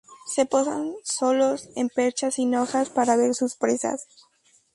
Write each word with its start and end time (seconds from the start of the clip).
Se 0.25 0.47
posan 0.47 0.95
solos 1.03 1.69
en 1.75 1.87
perchas 1.89 2.33
sin 2.33 2.55
hojas 2.55 2.89
para 2.89 3.15
ver 3.15 3.35
sus 3.35 3.53
presas. 3.55 4.07